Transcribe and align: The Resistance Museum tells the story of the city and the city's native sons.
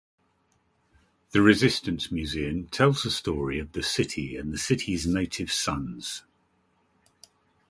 The 1.29 1.43
Resistance 1.43 2.11
Museum 2.11 2.65
tells 2.69 3.03
the 3.03 3.11
story 3.11 3.59
of 3.59 3.73
the 3.73 3.83
city 3.83 4.35
and 4.35 4.51
the 4.51 4.57
city's 4.57 5.05
native 5.05 5.51
sons. 5.53 6.23